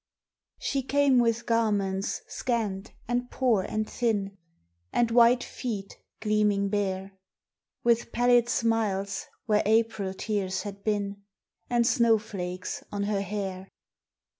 [0.57, 4.35] SHE came with garments scant and poor and thin,
[4.91, 7.11] And white feet gleaming bare;
[7.83, 11.21] With pallid smiles where April tears had been,
[11.69, 13.67] And snowflakes on her hair.